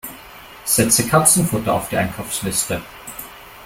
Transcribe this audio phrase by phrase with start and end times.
[0.65, 2.81] Setze Katzenfutter auf die Einkaufsliste!